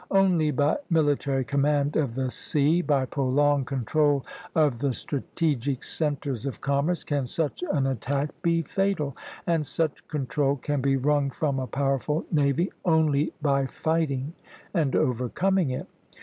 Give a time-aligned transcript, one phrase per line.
[0.09, 6.59] Only by military command of the sea by prolonged control of the strategic centres of
[6.59, 11.67] commerce, can such an attack be fatal; and such control can be wrung from a
[11.67, 14.33] powerful navy only by fighting
[14.73, 15.87] and overcoming it.